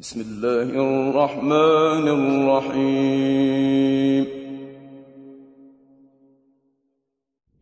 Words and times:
بسم 0.00 0.20
الله 0.20 0.62
الرحمن 0.62 2.08
الرحيم. 2.48 4.26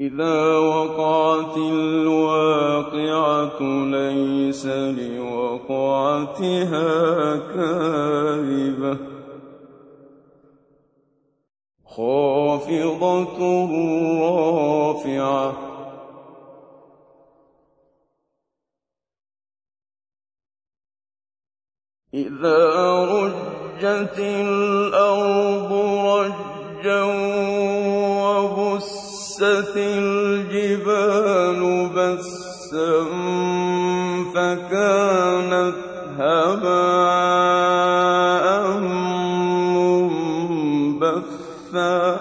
إذا 0.01 0.57
وقعت 0.57 1.57
الواقعة 1.57 3.61
ليس 3.91 4.67
لوقعتها 4.99 6.87
كاذبة. 7.37 8.99
خافضة 11.87 13.39
رافعة 14.21 15.64
إذا 22.41 23.05
رجت 23.05 24.19
الأرض 24.19 25.73
رجا 26.07 27.03
وبست 28.25 29.43
الجبال 29.77 31.61
بسا 31.95 33.05
فكانت 34.35 35.75
منبثا 41.01 42.21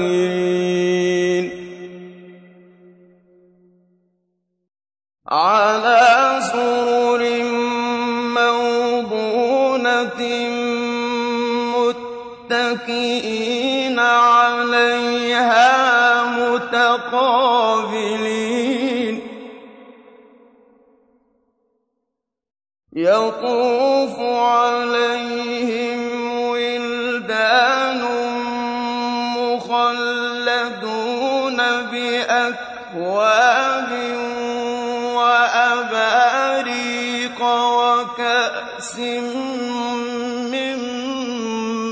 الآخرين 0.00 1.44
على 5.28 6.40
سرر 6.52 7.22
موضونة 8.40 10.20
متكئين 12.50 13.98
عليها 13.98 15.68
متقابلين. 16.38 17.60
يطوف 22.92 23.99
بأكواب 32.94 33.92
وأباريق 35.14 36.30
وكأس 37.42 38.98
من 40.50 40.78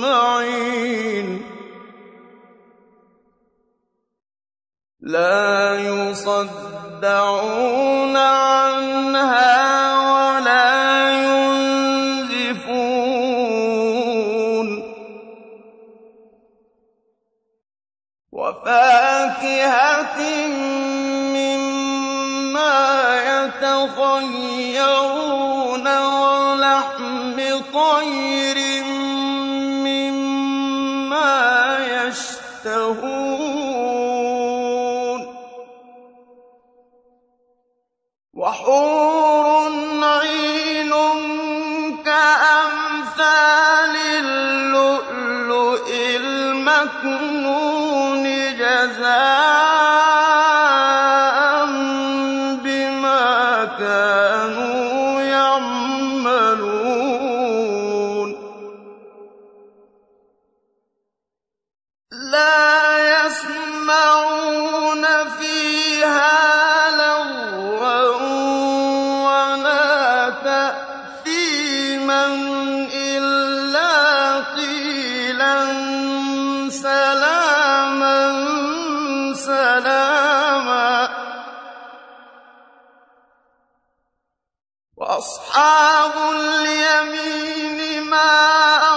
معين. 0.00 1.28
لا 5.00 5.78
يصدعون 5.80 6.96
عنها 8.16 9.58
ولا 10.12 11.10
ينزفون. 11.24 12.28
وفاكهة 18.32 19.87
يتخيرون 24.78 25.86
ولحم 25.98 27.36
طير 27.72 28.58
مما 29.84 31.28
يشتهون 31.90 33.28
وحور 38.34 39.07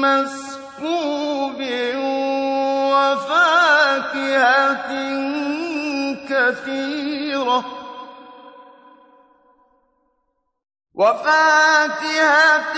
مسكوب 0.05 1.59
وفاكهة 2.93 4.89
كثيرة. 6.29 7.59
وفاكهة 10.95 12.75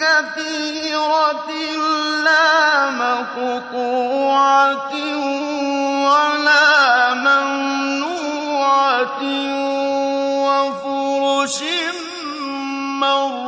كثيرة 0.00 1.48
لا 2.24 2.50
مقطوعة 2.90 4.92
ولا 6.06 6.68
ممنوعة 7.14 9.22
وفرش 10.44 11.58
مرفوعة. 13.00 13.41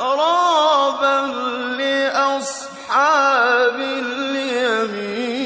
أَتْرَابًا 0.00 1.20
لِّأَصْحَابِ 1.76 3.76
الْيَمِينِ. 3.76 5.36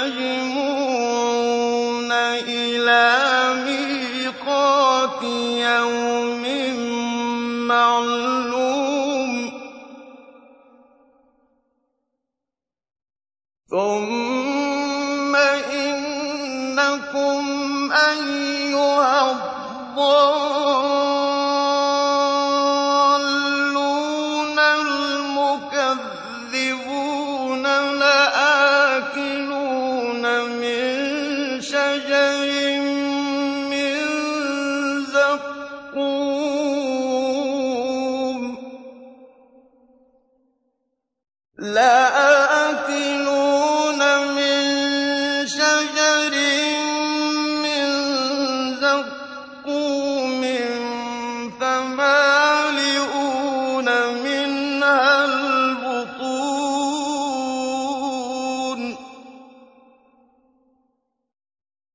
لَمَجْمُوعُونَ 0.00 0.39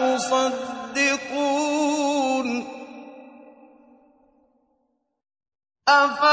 تُصَدِّقُونَ 0.00 1.40
أَفَرَأَيْتُم 5.88 6.29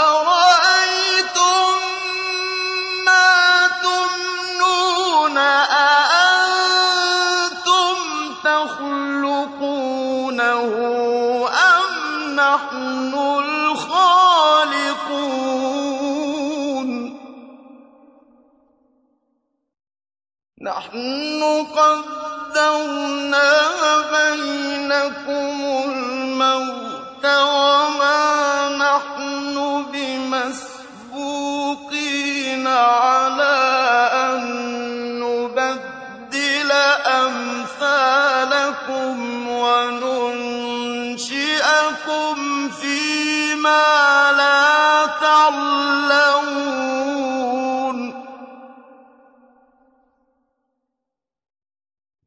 بَيْنَكُمُ 25.08 25.92
الْمَوْتَ 25.92 27.26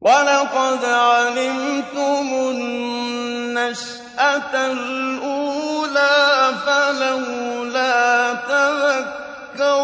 وَلَقَدْ 0.01 0.85
عَلِمْتُمُ 0.85 2.27
النَّشْأَةَ 2.33 3.73
الْأُولَىٰ 4.71 6.53
فَلَوْلَا 6.65 8.33
تَذَكَّرُونَ. 8.49 9.81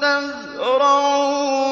تَزْرَعُونَهُ 0.00 1.71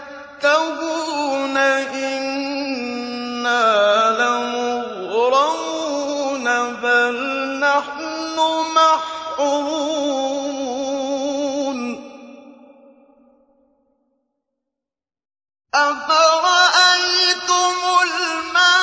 أَفَرَأَيْتُمُ 15.75 17.75
الْمَاءَ 18.03 18.77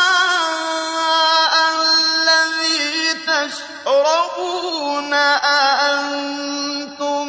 الَّذِي 1.79 3.15
تَشْرَبُونَ؟ 3.27 5.13
أَأَنتُمْ 5.15 7.29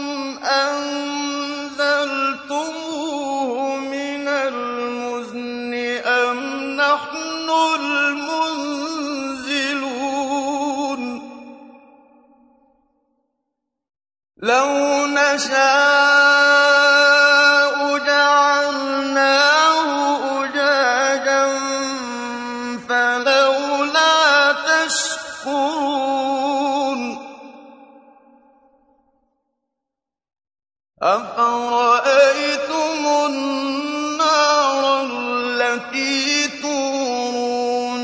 مِنَ 3.77 4.27
الْمُزْنِ 4.27 5.73
أَمْ 6.05 6.37
نَحْنُ 6.75 7.49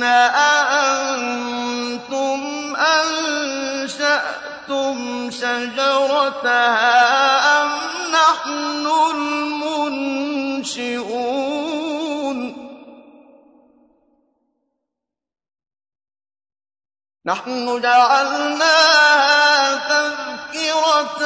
أَأَنتُمْ 0.05 1.59
أَنشَأْتُمْ 2.75 4.17
شَجَرَتَهَا 5.31 6.97
أَمْ 7.63 7.69
نَحْنُ 8.11 8.87
الْمُنشِئُونَ؟ 9.15 10.25
نَحْنُ 17.25 17.81
جَعَلْنَاهَا 17.81 19.45
تَذْكِرَةً 19.75 21.23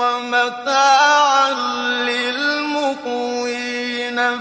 وَمَتَاعًا 0.00 1.50
لِّلْمُقْوِينَ 2.04 3.38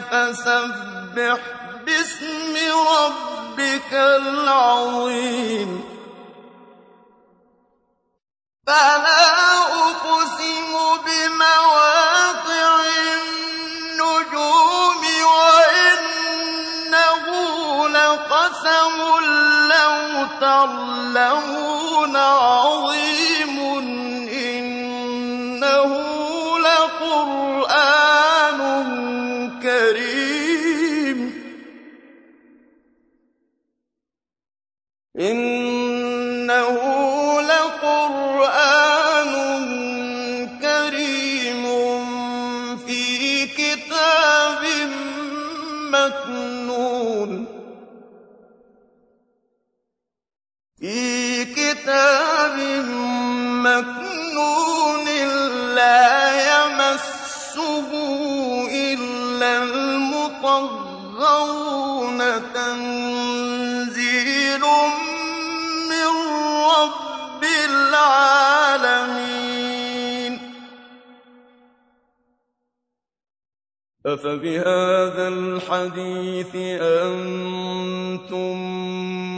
فَسَبِّحْ 0.01 1.62
بِاسْمِ 1.94 2.56
رَبِّكَ 2.88 3.94
الْعَظِيمِ. 3.94 5.72
فَلَا 8.68 9.23
كَرِيمٌ 40.62 41.65
فِي 42.88 43.46
كِتَابٍ 43.46 44.63
مَّكْنُونٍ 53.70 55.08
لَّا 55.77 56.10
يَمَسُّهُ 56.50 57.89
إِلَّا 58.72 59.51
الْمُطَهَّرُونَ. 59.63 60.84
أَفَبِهَٰذَا 74.06 75.28
الْحَدِيثِ 75.28 76.56
أَنتُم 76.82 78.56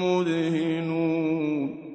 مُّدْهِنُونَ 0.04 1.86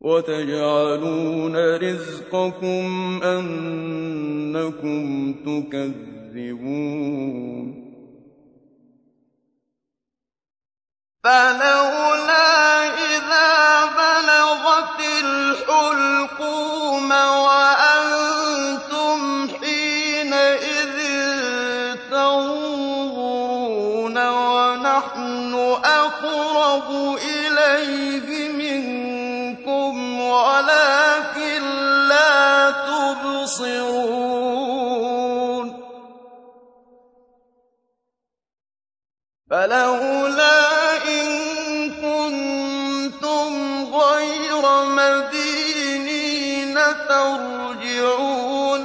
وَتَجْعَلُونَ 0.00 1.56
رِزْقَكُمْ 1.76 3.20
أَنَّكُمْ 3.22 5.02
تُكَذِّبُونَ 5.46 6.82
فَلَوْلَا 11.24 12.50
إِذَا 13.16 13.81
تَرْجِعُونَهَا 47.08 48.82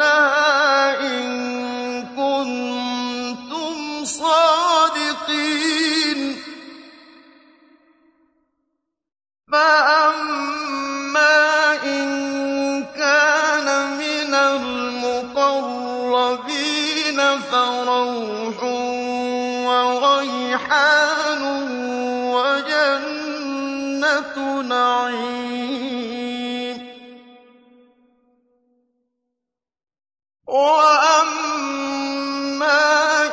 وأما 31.37 32.53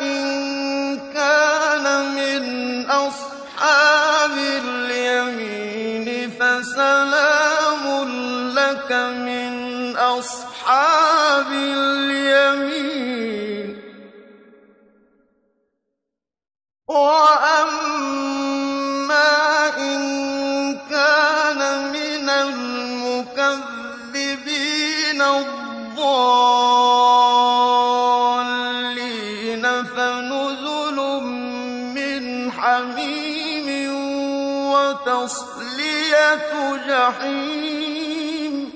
إن 0.01 1.01
كان 1.15 1.87
من 2.15 2.45
أصحاب 2.91 4.31
اليمين 4.65 6.31
فسلام 6.31 7.85
لك 8.55 8.93
من 8.93 9.53
أصحاب 9.97 11.47
اليمين 11.53 12.87
وأما 16.89 18.19
إن 19.79 20.01
كان 20.91 21.61
من 21.93 22.29
المكذبين 22.31 23.65
الضالين 25.23 26.44
وَتَصْلِيَةُ 35.07 36.77
جَحِيمٍ. 36.89 38.73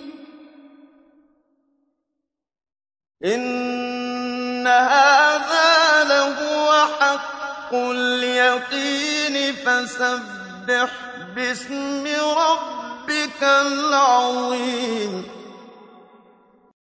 إِنَّ 3.24 4.66
هَٰذَا 4.66 6.04
لَهُوَ 6.04 6.86
حَقُّ 7.00 7.74
الْيَقِينِ 7.74 9.54
فَسَبِّحْ 9.54 10.90
بِاسْمِ 11.36 12.06
رَبِّكَ 12.16 13.42
الْعَظِيمِ. 13.42 15.37